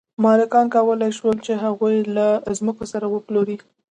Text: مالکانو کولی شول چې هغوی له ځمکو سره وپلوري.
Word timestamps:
مالکانو 0.23 0.73
کولی 0.75 1.11
شول 1.17 1.37
چې 1.45 1.53
هغوی 1.63 1.95
له 2.15 2.27
ځمکو 2.57 2.83
سره 2.91 3.05
وپلوري. 3.09 3.57